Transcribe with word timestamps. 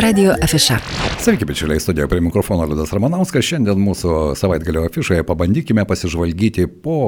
Radio 0.00 0.34
afiša. 0.42 0.78
Sveiki, 1.18 1.44
bičiuliai, 1.44 1.80
studijoje 1.80 2.08
prie 2.08 2.20
mikrofono 2.20 2.64
Liudas 2.64 2.92
Ramanauskas. 2.94 3.42
Šiandien 3.42 3.80
mūsų 3.82 4.36
savaitgalio 4.38 4.84
afišoje 4.86 5.24
pabandykime 5.26 5.82
pasižvalgyti 5.88 6.68
po 6.84 6.98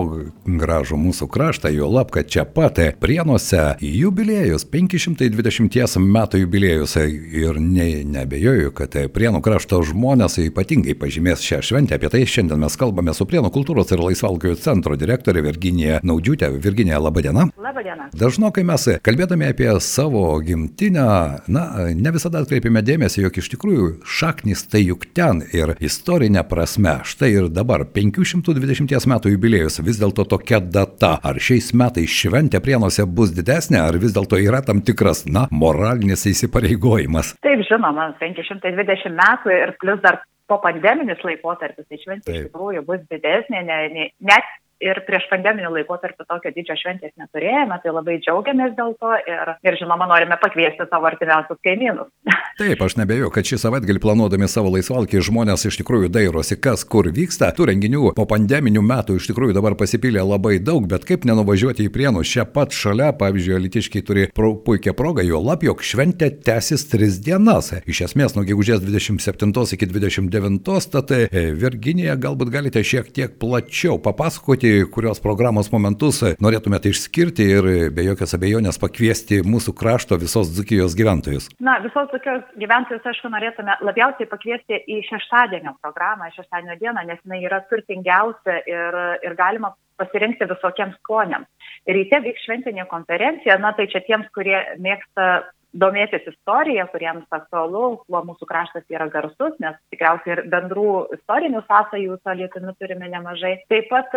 gražų 0.43 0.98
mūsų 0.98 1.29
kraštą, 1.30 1.71
jo 1.71 1.87
lab, 1.87 2.11
kad 2.11 2.26
čia 2.26 2.42
pat 2.45 2.80
Prienuose 2.98 3.76
jubiliejus, 3.80 4.64
520 4.66 6.03
metų 6.03 6.40
jubiliejus 6.42 6.96
ir 6.98 7.61
ne, 7.62 7.87
nebejoju, 8.16 8.73
kad 8.75 8.96
Prienų 9.14 9.43
krašto 9.46 9.79
žmonės 9.86 10.41
ypatingai 10.48 10.98
pažymės 10.98 11.46
šią 11.46 11.62
šventę. 11.70 12.00
Apie 12.00 12.11
tai 12.11 12.25
šiandien 12.27 12.59
mes 12.64 12.79
kalbame 12.80 13.14
su 13.14 13.29
Prienų 13.30 13.52
kultūros 13.54 13.95
ir 13.95 14.02
laisvalkio 14.02 14.57
centro 14.59 14.98
direktorė 14.98 15.46
Virginija 15.46 16.02
Naudžiūtė. 16.02 16.50
Virginija, 16.59 16.98
laba 16.98 17.22
diena. 17.22 17.46
Labą 17.54 17.86
dieną. 17.86 18.11
Dažnokai 18.18 18.66
mes 18.66 18.88
kalbėdami 19.07 19.52
apie 19.52 19.70
savo 19.79 20.27
gimtinę, 20.43 21.09
na, 21.46 21.64
ne 21.95 22.16
visada 22.18 22.43
atkreipiame 22.43 22.80
dėmesį, 22.85 23.23
jog 23.25 23.39
iš 23.41 23.51
tikrųjų 23.55 23.89
šaknis 24.19 24.65
tai 24.70 24.83
juk 24.84 25.07
ten 25.16 25.43
ir 25.57 25.75
istorinė 25.83 26.45
prasme. 26.48 26.98
Štai 27.07 27.30
ir 27.34 27.51
dabar 27.52 27.84
520 27.95 29.09
metų 29.12 29.34
jubiliejus 29.34 29.80
vis 29.87 30.01
dėlto 30.01 30.27
tokia 30.30 30.61
data. 30.61 31.16
Ar 31.23 31.41
šiais 31.41 31.73
metais 31.77 32.11
šventė 32.11 32.62
prienuose 32.65 33.07
bus 33.07 33.35
didesnė, 33.37 33.80
ar 33.83 34.01
vis 34.02 34.16
dėlto 34.16 34.41
yra 34.41 34.62
tam 34.66 34.83
tikras, 34.85 35.24
na, 35.27 35.47
moralinis 35.51 36.27
įsipareigojimas? 36.30 37.37
Taip, 37.45 37.65
žinoma, 37.69 38.11
520 38.21 39.16
metų 39.21 39.55
ir 39.57 39.77
plus 39.83 40.02
dar 40.05 40.23
po 40.51 40.59
pandeminis 40.65 41.21
laikotarpis, 41.23 41.87
tai 41.87 42.01
šventė 42.02 42.35
iš 42.35 42.49
tikrųjų 42.49 42.83
bus 42.88 43.05
didesnė, 43.12 43.62
ne, 43.69 43.79
ne, 43.95 44.09
net 44.27 44.49
ir 44.80 45.01
prieš 45.07 45.27
pandeminį 45.30 45.70
laikotarpį 45.75 46.27
tokio 46.27 46.52
didžio 46.57 46.77
šventės 46.80 47.12
neturėjome, 47.21 47.77
tai 47.83 47.93
labai 47.93 48.16
džiaugiamės 48.25 48.75
dėl 48.79 48.95
to 49.01 49.12
ir, 49.29 49.52
ir 49.66 49.79
žinoma, 49.80 50.09
norime 50.11 50.38
pakviesti 50.41 50.87
savo 50.88 51.09
artimiausius 51.11 51.61
kaimynus. 51.65 52.09
Taip, 52.61 52.83
aš 52.85 52.97
nebejoju, 53.01 53.30
kad 53.35 53.48
šį 53.48 53.61
savaitgalį 53.62 54.02
planuodami 54.02 54.48
savo 54.51 54.73
laisvalkį 54.74 55.23
žmonės 55.29 55.66
iš 55.69 55.80
tikrųjų 55.80 56.11
dairosi, 56.12 56.59
kas 56.61 56.85
kur 56.88 57.09
vyksta. 57.13 57.52
Tų 57.57 57.71
renginių 57.71 58.15
po 58.16 58.27
pandeminių 58.29 58.82
metų 58.85 59.16
iš 59.21 59.30
tikrųjų 59.30 59.57
dabar 59.57 59.77
pasipylė 59.80 60.24
labai 60.27 60.59
daug, 60.65 60.88
bet 60.91 61.07
kaip 61.09 61.24
nenuvažiuoti 61.29 61.87
į 61.88 61.93
prienus 61.95 62.32
čia 62.32 62.47
pat 62.49 62.74
šalia, 62.76 63.13
pavyzdžiui, 63.21 63.59
Litiškiai 63.60 64.04
turi 64.06 64.26
pro, 64.34 64.54
puikią 64.65 64.94
progą, 64.97 65.25
jo 65.26 65.41
lab, 65.44 65.65
jog 65.65 65.84
šventė 65.84 66.31
tęsis 66.44 66.87
tris 66.91 67.21
dienas. 67.25 67.72
Iš 67.91 68.04
esmės, 68.10 68.37
nuo 68.37 68.44
gegužės 68.49 68.82
27 68.84 69.76
iki 69.76 69.88
29, 69.91 70.60
tad 70.93 71.15
e, 71.16 71.26
Virginija 71.56 72.16
galbūt 72.21 72.53
galite 72.53 72.82
šiek 72.87 73.09
tiek 73.15 73.37
plačiau 73.41 73.99
papasakoti, 74.03 74.69
kurios 74.94 75.21
programos 75.22 75.71
momentus 75.72 76.22
norėtumėte 76.43 76.93
išskirti 76.93 77.47
ir 77.56 77.69
be 77.94 78.04
jokios 78.06 78.34
abejonės 78.37 78.81
pakviesti 78.82 79.41
mūsų 79.47 79.75
krašto 79.78 80.19
visos 80.21 80.53
Dzukijos 80.54 80.97
gyventojus? 80.99 81.50
Na, 81.62 81.78
visos 81.84 82.09
Dzukijos 82.12 82.47
gyventojus, 82.60 83.04
aišku, 83.12 83.31
norėtume 83.32 83.76
labiausiai 83.87 84.31
pakviesti 84.31 84.81
į 84.87 85.03
šeštadienio 85.10 85.76
programą, 85.82 86.31
šeštadienio 86.37 86.78
dieną, 86.81 87.06
nes 87.09 87.22
jinai 87.25 87.44
yra 87.47 87.62
turtingiausia 87.71 88.60
ir, 88.71 89.00
ir 89.26 89.38
galima 89.38 89.75
pasirinkti 90.00 90.48
visokiems 90.48 90.97
skoniams. 91.03 91.48
Ryte 91.88 92.21
vyks 92.25 92.44
šventinė 92.47 92.87
konferencija, 92.91 93.59
na 93.60 93.72
tai 93.76 93.88
čia 93.93 94.03
tiems, 94.06 94.28
kurie 94.37 94.59
mėgsta 94.81 95.31
domėtis 95.72 96.26
istorija, 96.26 96.87
kuriems 96.91 97.26
aktualu, 97.31 98.00
kuo 98.06 98.22
mūsų 98.26 98.49
kraštas 98.49 98.84
yra 98.91 99.06
garsus, 99.12 99.54
nes 99.62 99.76
tikriausiai 99.93 100.37
ir 100.37 100.44
bendrų 100.50 100.93
istorinių 101.19 101.62
sąsajų 101.69 102.19
su 102.19 102.37
Lietuvimi 102.41 102.76
turime 102.81 103.10
nemažai. 103.12 103.56
Taip 103.71 103.91
pat 103.93 104.15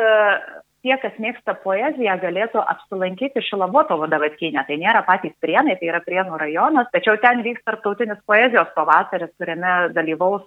tie, 0.83 0.95
kas 1.01 1.15
mėgsta 1.21 1.55
poeziją, 1.63 2.17
galėtų 2.21 2.61
apsilankyti 2.61 3.43
Šilovotovo 3.47 4.07
davatkinę. 4.11 4.65
Tai 4.67 4.77
nėra 4.81 5.03
patys 5.07 5.33
prienai, 5.43 5.77
tai 5.79 5.89
yra 5.91 6.01
prienų 6.03 6.39
rajonas, 6.41 6.89
tačiau 6.93 7.15
ten 7.23 7.43
vyks 7.45 7.63
tarptautinis 7.67 8.19
poezijos 8.27 8.71
pavasaris, 8.75 9.31
kuriame 9.39 9.73
dalyvaus 9.95 10.45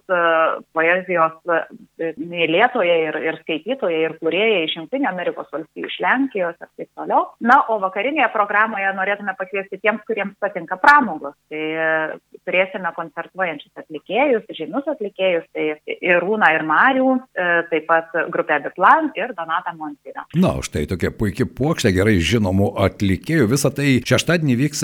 poezijos 0.77 1.35
mylėtojai 1.97 2.99
ir, 3.09 3.19
ir 3.31 3.39
skaitytojai 3.41 4.03
ir 4.05 4.17
kurieji 4.21 4.63
iš 4.67 4.77
Junktinio 4.77 5.09
Amerikos 5.11 5.49
valstybių, 5.53 5.89
iš 5.89 5.97
Lenkijos 6.05 6.57
ir 6.61 6.69
taip 6.69 6.89
toliau. 6.93 7.23
Na, 7.41 7.59
o 7.73 7.79
vakarinėje 7.81 8.29
programoje 8.35 8.93
norėtume 8.97 9.33
pakviesti 9.39 9.81
tiems, 9.81 10.05
kuriems 10.07 10.37
patinka 10.43 10.77
pramogos. 10.81 11.35
Tai 11.51 11.63
turėsime 12.47 12.93
koncertuojančius 12.95 13.83
atlikėjus, 13.83 14.45
žymius 14.57 14.87
atlikėjus, 14.93 15.49
tai 15.55 15.97
ir 15.97 16.21
Rūna, 16.23 16.53
ir 16.55 16.65
Marių, 16.67 17.09
taip 17.71 17.87
pat 17.89 18.13
grupė 18.33 18.61
Biplan 18.67 19.11
ir 19.17 19.33
Donata 19.37 19.73
Montina. 19.77 20.26
Na, 20.35 20.57
štai 20.59 20.83
tokia 20.91 21.07
puikia 21.15 21.45
puokštė 21.47 21.93
gerai 21.95 22.17
žinomų 22.19 22.73
atlikėjų. 22.83 23.45
Visą 23.47 23.71
tai 23.71 23.93
šeštadienį 24.03 24.57
vyks 24.59 24.81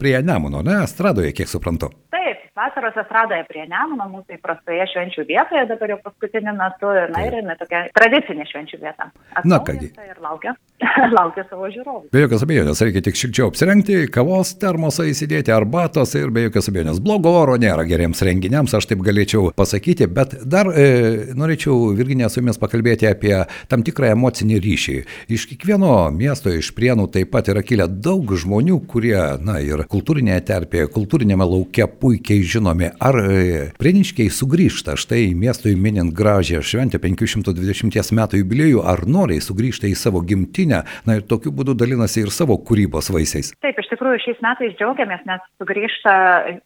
prie 0.00 0.14
Nemuno, 0.24 0.62
ne, 0.64 0.78
Estradoje, 0.86 1.34
kiek 1.36 1.50
suprantu. 1.52 1.90
Taip, 2.14 2.46
vasaros 2.56 2.96
estradoje 3.02 3.44
prie 3.50 3.66
Nemuno, 3.68 4.06
mūsų 4.14 4.38
įprastoje 4.38 4.86
švenčių 4.94 5.26
vietoje, 5.28 5.66
dabar 5.68 5.92
jau 5.92 5.98
paskutiniu 6.06 6.56
metu, 6.56 6.94
na 7.12 7.26
ir 7.28 7.36
jinai 7.42 7.58
tokia 7.60 7.82
tradicinė 7.98 8.48
švenčių 8.48 8.80
vieta. 8.86 9.10
Na 9.44 9.60
kągi. 9.60 9.92
Ir 10.00 10.22
laukia, 10.24 10.56
laukia 11.18 11.44
savo 11.50 11.68
žiūrovų. 11.72 12.08
Be 12.12 12.22
jokios 12.24 12.44
abejonės, 12.46 12.82
reikia 12.84 13.02
tik 13.06 13.18
šilčiau 13.18 13.50
apsirengti, 13.50 13.98
kavos 14.12 14.52
termosą 14.60 15.06
įsidėti, 15.10 15.52
arbatos 15.54 16.14
ir 16.18 16.32
be 16.34 16.46
jokios 16.46 16.70
abejonės. 16.70 17.00
Blogo 17.04 17.32
oro 17.40 17.56
nėra 17.60 17.86
geriems 17.88 18.22
renginiams, 18.26 18.74
aš 18.76 18.88
taip 18.90 19.02
galėčiau 19.06 19.50
pasakyti, 19.56 20.08
bet 20.12 20.36
dar 20.46 20.70
e, 20.72 21.34
norėčiau 21.36 21.92
Virginė 21.96 22.30
su 22.30 22.40
jumis 22.40 22.60
pakalbėti 22.60 23.08
apie 23.10 23.34
tam 23.70 23.84
tikrą 23.86 24.12
emocinį 24.14 24.60
ryšį. 24.64 24.96
Iš 25.36 25.46
kiekvieno 25.52 25.92
miesto, 26.14 26.52
iš 26.52 26.72
prienų 26.76 27.08
taip 27.14 27.32
pat 27.34 27.50
yra 27.52 27.64
kilę 27.66 27.88
daug 27.90 28.34
žmonių, 28.36 28.80
kurie, 28.90 29.18
na 29.44 29.58
ir 29.64 29.84
kultūrinėje 29.90 30.46
terpėje, 30.50 30.90
kultūrinėme 30.94 31.46
laukia 31.46 31.88
puikiai 31.90 32.44
žinomi. 32.46 32.92
Ar 33.02 33.20
e, 33.22 33.70
prieniškiai 33.80 34.32
sugrįžta 34.32 34.96
štai 35.00 35.30
miestui 35.38 35.76
minint 35.78 36.14
gražią 36.16 36.62
šventę 36.64 37.00
520 37.02 38.14
metų 38.16 38.42
jubiliejų, 38.42 38.82
ar 38.86 39.04
noriai 39.08 39.42
sugrįžta 39.44 39.88
į 39.90 39.96
savo 39.98 40.22
gimtinę, 40.26 40.75
na 41.06 41.18
ir 41.18 41.26
tokiu 41.30 41.52
būdu 41.56 41.76
dalinasi 41.78 42.24
ir 42.24 42.32
savo 42.34 42.58
kūrybos 42.68 43.12
vaisiais? 43.14 43.52
Taip, 43.64 43.78
iš 43.80 43.90
tikrųjų 43.92 44.22
šiais 44.24 44.42
metais 44.44 44.74
džiaugiamės, 44.78 45.22
nes 45.28 45.44
sugrįžta 45.60 46.16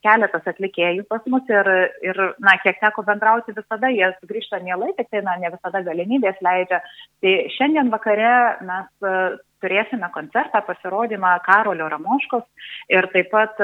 keletas 0.05 0.49
atlikėjų 0.53 1.05
pas 1.11 1.23
mus 1.31 1.47
ir, 1.51 1.71
ir 2.05 2.19
na, 2.43 2.57
kiek 2.63 2.81
teko 2.81 3.05
bendrauti 3.07 3.55
visada, 3.57 3.91
jie 3.93 4.11
sugrįžta 4.19 4.61
mielai, 4.65 4.91
tik 4.97 5.11
tai, 5.13 5.23
na, 5.27 5.37
ne 5.41 5.53
visada 5.53 5.83
galimybės 5.85 6.41
leidžia. 6.43 6.81
Tai 7.21 7.37
šiandien 7.55 7.93
vakare 7.93 8.33
mes 8.67 9.39
turėsime 9.61 10.09
koncertą, 10.13 10.63
pasirodymą 10.65 11.37
Karolio 11.45 11.87
Ramoškos 11.91 12.45
ir 12.93 13.07
taip 13.13 13.31
pat 13.33 13.59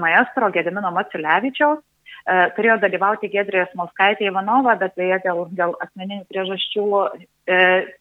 maestro 0.00 0.50
Gedimino 0.54 0.92
Maciulevičiaus. 0.94 1.82
Turėjo 2.56 2.76
dalyvauti 2.82 3.30
Gedrė 3.32 3.64
Smolskaitė 3.72 4.28
Ivanova, 4.28 4.76
bet 4.78 4.92
beje 4.98 5.18
dėl, 5.24 5.46
dėl 5.56 5.72
asmeninių 5.80 6.26
priežasčių 6.28 6.84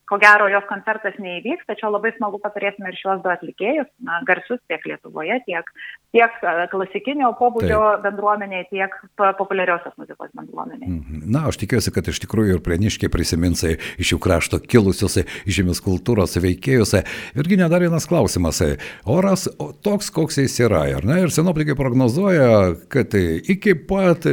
ko 0.09 0.17
gero 0.17 0.47
jos 0.49 0.65
koncertas 0.69 1.17
neįvyks, 1.21 1.67
tačiau 1.69 1.91
labai 1.93 2.11
smagu, 2.15 2.39
kad 2.41 2.55
turėsime 2.55 2.89
ir 2.89 2.97
šios 2.97 3.21
du 3.21 3.29
atlikėjus, 3.29 3.87
na, 4.05 4.19
garsus 4.25 4.57
tiek 4.71 4.85
Lietuvoje, 4.89 5.37
tiek, 5.45 5.69
tiek 6.15 6.39
klasikinio 6.71 7.29
pobūdžio 7.37 7.79
Taip. 7.83 8.05
bendruomeniai, 8.07 8.65
tiek 8.71 8.95
populiariosios 9.37 9.93
muzikos 10.01 10.31
bendruomeniai. 10.37 11.21
Na, 11.29 11.45
aš 11.51 11.59
tikiuosi, 11.61 11.93
kad 11.93 12.09
iš 12.09 12.21
tikrųjų 12.25 12.57
ir 12.57 12.63
pleniškiai 12.65 13.11
prisimins 13.13 13.61
iš 13.67 14.15
jų 14.15 14.19
krašto 14.23 14.61
kilusius 14.63 15.19
žemės 15.45 15.83
kultūros 15.85 16.33
veikėjus. 16.41 16.95
Irgi 17.37 17.59
dar 17.61 17.85
vienas 17.85 18.09
klausimas. 18.09 18.63
Oras 19.05 19.45
toks, 19.85 20.09
koks 20.15 20.41
jis 20.41 20.57
yra, 20.65 20.87
ar 20.97 21.05
ne? 21.05 21.19
Ir 21.27 21.33
senoplikai 21.35 21.77
prognozuoja, 21.77 22.73
kad 22.89 23.13
iki 23.13 23.77
pat 23.89 24.25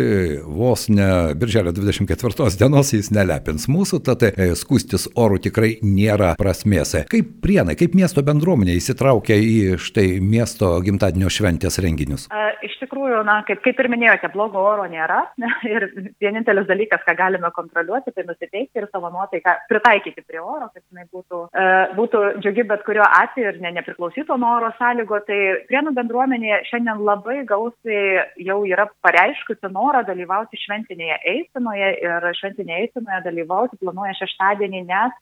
vos 0.47 0.89
ne 0.89 1.37
birželio 1.37 1.77
24 1.77 2.57
dienos 2.57 2.95
jis 2.97 3.13
nelepins 3.13 3.69
mūsų, 3.69 4.01
tad 4.07 4.25
skūstis 4.57 5.06
orų 5.15 5.41
tikrai 5.49 5.77
nėra 5.85 6.35
prasmės. 6.39 6.97
Kaip 7.11 7.37
prienai, 7.45 7.77
kaip 7.79 7.95
miesto 7.99 8.25
bendruomenė 8.27 8.77
įsitraukia 8.81 9.37
į 9.37 9.77
štai 9.83 10.07
miesto 10.23 10.77
gimtadienio 10.85 11.31
šventės 11.33 11.81
renginius? 11.83 12.27
A, 12.33 12.47
iš 12.67 12.77
tikrųjų, 12.81 13.23
na, 13.27 13.41
kaip, 13.49 13.61
kaip 13.65 13.81
ir 13.83 13.89
minėjote, 13.93 14.31
blogo 14.35 14.63
oro 14.63 14.87
nėra. 14.91 15.23
Ir 15.75 15.89
vienintelis 16.23 16.67
dalykas, 16.69 17.03
ką 17.07 17.17
galime 17.19 17.51
kontroliuoti, 17.55 18.13
tai 18.15 18.25
nusiteikti 18.27 18.81
ir 18.81 18.87
savo 18.93 19.09
nuotaiką 19.13 19.53
pritaikyti 19.71 20.23
prie 20.27 20.39
oro, 20.41 20.69
kad 20.73 20.83
jinai 20.83 21.07
būtų, 21.13 21.41
e, 21.51 21.65
būtų 21.97 22.23
džiugi 22.45 22.65
bet 22.71 22.85
kuriuo 22.87 23.05
atveju 23.05 23.51
ir 23.51 23.59
ne, 23.65 23.73
nepriklausytų 23.79 24.37
nuo 24.41 24.53
oro 24.59 24.71
sąlygo. 24.79 25.21
Tai 25.27 25.39
prienų 25.71 25.95
bendruomenė 25.97 26.61
šiandien 26.69 27.03
labai 27.07 27.41
gausiai 27.49 28.23
jau 28.47 28.61
yra 28.69 28.87
pareiškusi 29.05 29.73
norą 29.75 30.05
dalyvauti 30.07 30.61
šventinėje 30.63 31.19
eisenoje 31.35 31.93
ir 32.05 32.29
šventinėje 32.41 32.87
eisenoje 32.87 33.23
dalyvauti 33.27 33.81
planuoja 33.83 34.15
šeštadienį, 34.21 34.86
nes 34.87 35.13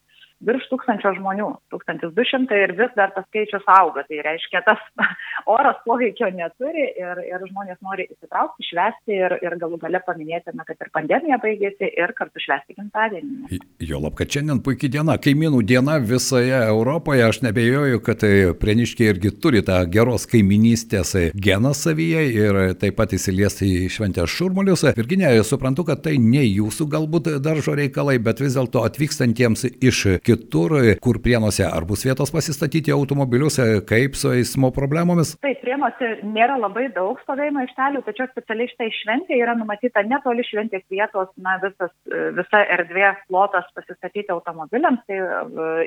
virš 0.47 0.69
tūkstančio 0.73 1.15
žmonių, 1.19 1.49
1200 1.75 2.61
ir 2.65 2.75
vis 2.79 2.93
dar 2.99 3.13
tas 3.17 3.27
skaičius 3.29 3.65
auga. 3.71 4.05
Tai 4.09 4.21
reiškia, 4.27 4.63
tas 4.67 4.83
oras 5.57 5.81
poveikio 5.87 6.31
neturi 6.35 6.87
ir, 7.01 7.23
ir 7.29 7.47
žmonės 7.51 7.81
nori 7.85 8.07
įsitraukti, 8.11 8.67
švesti 8.69 9.19
ir, 9.19 9.37
ir 9.45 9.59
galų 9.61 9.81
gale 9.83 10.01
paminėti, 10.07 10.55
na, 10.57 10.67
kad 10.69 10.81
ir 10.81 10.93
pandemija 10.95 11.39
baigėsi 11.43 11.91
ir 11.91 12.15
kartu 12.19 12.43
švesti 12.43 12.77
gimtadienį. 12.79 13.61
Jo 13.85 14.01
lab, 14.05 14.17
kad 14.19 14.33
šiandien 14.33 14.63
puikiai 14.65 14.93
diena, 14.97 15.17
kaimynų 15.21 15.63
diena 15.67 15.99
visoje 16.03 16.57
Europoje, 16.69 17.25
aš 17.27 17.43
nebejoju, 17.47 18.03
kad 18.05 18.23
tai 18.25 18.35
prieniškiai 18.61 19.13
irgi 19.15 19.35
turi 19.43 19.65
tą 19.67 19.81
geros 19.91 20.27
kaiminystės 20.31 21.15
geną 21.35 21.75
savyje 21.77 22.25
ir 22.33 22.61
taip 22.81 22.99
pat 22.99 23.15
įsiliesti 23.17 23.69
į 23.85 23.91
šventės 23.93 24.33
šurmulius. 24.33 24.87
Virginė, 24.97 25.33
suprantu, 25.47 25.87
kad 25.89 26.05
tai 26.05 26.17
ne 26.21 26.45
jūsų 26.45 26.89
galbūt 26.93 27.31
daržo 27.45 27.75
reikalai, 27.79 28.17
bet 28.23 28.43
vis 28.43 28.57
dėlto 28.59 28.85
atvykstantiems 28.89 29.67
iš 29.85 30.05
kitur, 30.35 30.75
kur 31.03 31.21
prienuose, 31.23 31.65
ar 31.67 31.87
bus 31.89 32.05
vietos 32.07 32.33
pasistatyti 32.35 32.93
automobilius, 32.95 33.59
kaip 33.89 34.19
su 34.19 34.33
eismo 34.35 34.71
problemomis? 34.75 35.35
Taip, 35.45 35.61
prienuose 35.63 36.11
nėra 36.27 36.59
labai 36.61 36.89
daug 36.95 37.21
stovėjimo 37.23 37.63
aikštelių, 37.65 38.03
tačiau 38.07 38.29
specialiai 38.31 38.71
šitai 38.73 38.91
šventė 38.99 39.39
yra 39.39 39.55
numatyta 39.59 40.05
netoli 40.07 40.47
šventės 40.47 40.85
vietos, 40.93 41.31
na, 41.37 41.57
visas, 41.63 41.93
visa 42.39 42.65
erdvė, 42.79 43.15
plotas 43.29 43.69
pasistatyti 43.77 44.35
automobiliams 44.35 45.05
tai, 45.09 45.21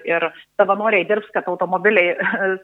ir 0.07 0.29
savanoriai 0.59 1.07
dirbs, 1.09 1.29
kad 1.35 1.49
automobiliai 1.51 2.15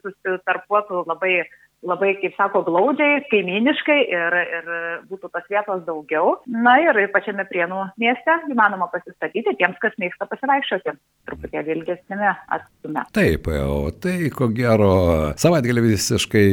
susitarpuotų 0.01 1.05
labai 1.09 1.43
labai, 1.83 2.13
kaip 2.21 2.35
sako, 2.37 2.63
glaudžiai, 2.67 3.21
kaiminiškai 3.31 3.97
ir, 4.07 4.37
ir 4.57 4.69
būtų 5.09 5.29
tos 5.33 5.47
vietos 5.51 5.83
daugiau. 5.87 6.37
Na 6.47 6.77
ir 6.83 6.99
pačiame 7.13 7.45
Prienų 7.49 7.81
mieste 8.01 8.37
įmanoma 8.51 8.89
pasistatyti 8.93 9.55
tiems, 9.59 9.79
kas 9.83 9.95
mėgsta 10.01 10.27
pasivaikščioti 10.31 10.95
truputėlį 11.27 11.72
ilgesnėme 11.75 12.31
atstume. 12.47 13.05
Taip, 13.15 13.47
o 13.47 13.91
tai 14.03 14.29
ko 14.33 14.49
gero 14.53 15.33
savaitgalį 15.39 15.85
visiškai 15.87 16.45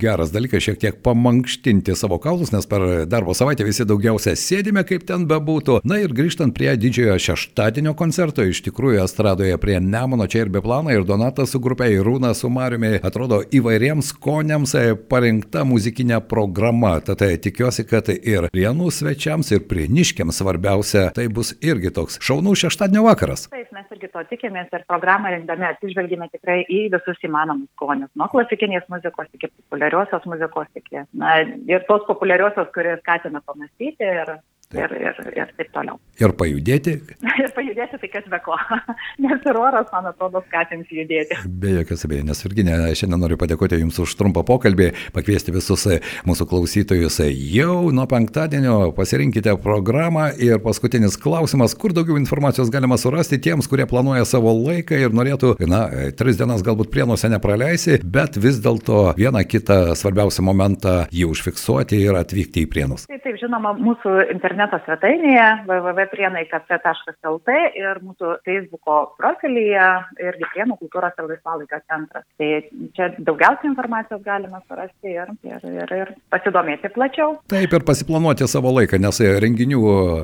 geras 0.00 0.32
dalykas 0.34 0.64
šiek 0.66 0.80
tiek 0.82 1.00
pamankštinti 1.04 1.96
savo 1.98 2.18
kaulus, 2.22 2.52
nes 2.54 2.68
per 2.70 3.06
darbo 3.10 3.34
savaitę 3.36 3.66
visi 3.66 3.86
daugiausia 3.88 4.36
sėdime, 4.38 4.84
kaip 4.88 5.06
ten 5.08 5.26
bebūtų. 5.28 5.80
Na 5.88 6.00
ir 6.02 6.14
grįžtant 6.16 6.54
prie 6.56 6.72
didžiojo 6.80 7.18
šeštadienio 7.28 7.96
koncerto, 7.98 8.44
iš 8.44 8.62
tikrųjų 8.66 9.02
estradoje 9.04 9.56
prie 9.62 9.78
Nemono 9.82 10.26
čia 10.30 10.44
ir 10.44 10.52
be 10.52 10.62
plano, 10.64 10.92
ir 10.94 11.06
Donatas 11.06 11.52
su 11.54 11.60
grupė, 11.62 11.90
ir 11.94 12.04
Rūna 12.06 12.32
su 12.36 12.50
Mariumi 12.52 12.96
atrodo 13.04 13.42
įvairiems 13.54 14.12
skoniams 14.14 14.76
parinkta 15.10 15.64
muzikinė 15.68 16.20
programa. 16.28 16.96
Tad 17.04 17.22
tikiuosi, 17.42 17.86
kad 17.88 18.10
ir 18.16 18.48
Rienų 18.54 18.90
svečiams, 18.94 19.52
ir 19.54 19.64
prieniškiams 19.70 20.40
svarbiausia, 20.40 21.08
tai 21.16 21.28
bus 21.32 21.54
irgi 21.64 21.92
toks 21.94 22.20
šaunų 22.24 22.56
šeštadienio 22.62 23.06
vakaras. 23.06 23.46
Taip, 23.52 23.70
mes 23.74 23.95
irgi 23.96 24.10
to 24.12 24.22
tikimės 24.30 24.72
ir 24.76 24.84
programą 24.88 25.32
rengdami 25.32 25.66
atsižvelgime 25.70 26.28
tikrai 26.32 26.60
į 26.68 26.86
visus 26.94 27.22
įmanomus 27.26 27.68
skonius. 27.74 28.12
Nuo 28.14 28.28
klasikinės 28.32 28.86
muzikos 28.92 29.30
iki 29.32 29.50
populiariosios 29.50 30.28
muzikos, 30.28 30.68
iki, 30.78 31.02
na, 31.16 31.38
ir 31.70 31.86
tos 31.88 32.04
populiariosios, 32.10 32.70
kurie 32.76 32.96
skatina 33.00 33.42
pamastyti 33.46 34.06
ir 34.06 34.36
ir, 34.74 34.96
ir, 34.98 35.22
ir 35.36 35.54
taip 35.58 35.72
toliau. 35.74 36.00
Ir 36.22 36.32
pajudėti? 36.32 36.96
ir 37.42 37.52
pajudėti 37.56 37.98
tai 38.00 38.08
kas 38.12 38.26
be 38.30 38.38
ko. 38.44 38.56
Nes 39.22 39.44
ir 39.46 39.58
oras, 39.60 39.88
man 39.92 40.08
atrodo, 40.10 40.42
skatins 40.48 40.88
judėti. 40.92 41.38
Be 41.46 41.74
jokios 41.76 42.06
abejonės, 42.08 42.42
Virginė, 42.46 42.76
šiandien 42.96 43.20
noriu 43.22 43.38
padėkoti 43.40 43.80
Jums 43.80 43.98
už 44.02 44.14
trumpą 44.18 44.44
pokalbį, 44.48 44.90
pakviesti 45.16 45.54
visus 45.54 45.86
mūsų 46.28 46.46
klausytojus 46.50 47.20
jau 47.26 47.90
nuo 47.94 48.06
penktadienio, 48.08 48.92
pasirinkite 48.96 49.56
programą 49.62 50.28
ir 50.40 50.60
paskutinis 50.64 51.18
klausimas, 51.20 51.76
kur 51.76 51.94
daugiau 51.96 52.18
informacijos 52.20 52.72
galima 52.72 52.98
surasti 53.00 53.40
tiems, 53.42 53.68
kurie 53.70 53.86
planuoja 53.88 54.24
savo 54.28 54.54
laiką 54.56 54.98
ir 55.04 55.16
norėtų, 55.16 55.54
na, 55.68 55.84
tris 56.16 56.40
dienas 56.40 56.64
galbūt 56.66 56.90
prienuose 56.94 57.30
nepraleisi, 57.32 58.00
bet 58.00 58.40
vis 58.40 58.62
dėlto 58.64 59.12
vieną 59.20 59.44
kitą 59.48 59.80
svarbiausią 59.98 60.46
momentą 60.46 60.96
jį 61.12 61.28
užfiksuoti 61.34 62.00
ir 62.06 62.16
atvykti 62.18 62.64
į 62.64 62.70
prienus. 62.72 63.06
Taip, 63.10 63.22
taip 63.26 63.36
žinoma, 63.40 63.74
mūsų 63.76 64.16
interneto 64.32 64.55
interneto 64.56 64.78
svetainėje 64.86 65.46
www.prienai.lt 65.68 67.56
ir 67.76 67.98
mūsų 68.00 68.30
Facebook'o 68.46 68.96
profilyje 69.20 69.86
irgi 70.22 70.48
Prienų 70.54 70.78
kultūros 70.80 71.16
ir 71.18 71.28
laisvalaikio 71.28 71.80
centras. 71.84 72.24
Tai 72.40 72.48
čia 72.96 73.10
daugiausiai 73.18 73.68
informacijos 73.70 74.22
galima 74.24 74.62
surasti 74.64 75.12
ir, 75.12 75.32
ir, 75.44 75.66
ir, 75.68 75.92
ir 75.92 76.12
pasidomėti 76.32 76.90
plačiau. 76.94 77.36
Taip 77.52 77.76
ir 77.76 77.84
pasiplanuoti 77.86 78.48
savo 78.48 78.72
laiką, 78.78 79.00
nes 79.02 79.20
renginių 79.44 79.82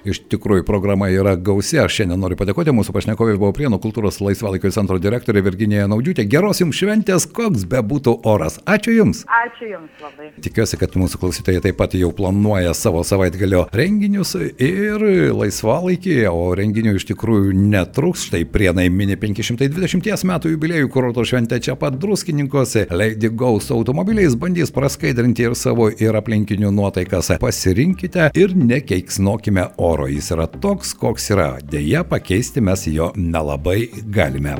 iš 0.08 0.22
tikrųjų 0.32 0.64
programa 0.68 1.10
yra 1.12 1.36
gausi. 1.36 1.80
Aš 1.82 2.00
šiandien 2.00 2.22
noriu 2.22 2.38
padėkoti 2.40 2.72
mūsų 2.72 2.96
pašnekovai 2.96 3.36
buvo 3.36 3.52
Prienų 3.56 3.82
kultūros 3.84 4.22
laisvalaikio 4.24 4.72
centro 4.72 4.96
direktorė 5.02 5.44
Virginija 5.44 5.90
Naudžiūtė. 5.92 6.24
Geros 6.30 6.62
jums 6.62 6.78
šventės, 6.80 7.28
koks 7.28 7.66
be 7.68 7.82
būtų 7.84 8.16
oras. 8.28 8.60
Ačiū 8.64 8.96
Jums. 8.96 9.26
Ačiū 9.42 9.74
Jums 9.74 10.00
labai. 10.00 10.32
Tikiuosi, 10.44 10.78
kad 10.80 10.96
mūsų 10.96 11.20
klausytojai 11.20 11.64
taip 11.66 11.76
pat 11.80 11.96
jau 11.98 12.12
planuoja 12.16 12.72
savo 12.76 13.02
savaitgalio 13.06 13.66
renginius 13.76 14.21
renginius 14.22 14.34
ir 14.58 15.02
laisvalaikį, 15.34 16.28
o 16.30 16.54
renginių 16.54 16.96
iš 16.96 17.06
tikrųjų 17.10 17.52
netruks. 17.56 18.26
Štai 18.28 18.44
prienai 18.44 18.88
mini 18.90 19.16
520 19.16 20.24
metų 20.24 20.52
jubiliejų 20.54 20.90
kurorto 20.92 21.24
šventę 21.24 21.60
čia 21.60 21.76
pat 21.76 21.98
druskininkose. 21.98 22.86
Lady 22.90 23.28
Ghost 23.28 23.70
automobiliais 23.70 24.34
bandys 24.36 24.70
praskaidrinti 24.70 25.42
ir 25.48 25.54
savo 25.54 25.90
ir 25.90 26.14
aplinkinių 26.14 26.70
nuotaikas. 26.72 27.32
Pasirinkite 27.40 28.30
ir 28.34 28.54
nekeiksnokime 28.54 29.72
oro. 29.78 30.06
Jis 30.06 30.32
yra 30.32 30.46
toks, 30.46 30.94
koks 30.94 31.30
yra. 31.32 31.58
Deja, 31.62 32.04
pakeisti 32.04 32.60
mes 32.60 32.86
jo 32.86 33.12
nelabai 33.16 33.88
galime. 34.12 34.56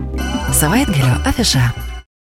Savaitgalio 0.53 1.19
afiša. 1.29 1.92